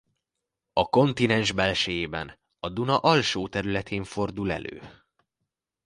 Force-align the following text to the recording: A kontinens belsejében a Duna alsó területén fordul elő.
A 0.73 0.85
kontinens 0.89 1.51
belsejében 1.51 2.39
a 2.59 2.69
Duna 2.69 2.97
alsó 2.97 3.47
területén 3.47 4.03
fordul 4.03 4.51
elő. 4.51 5.05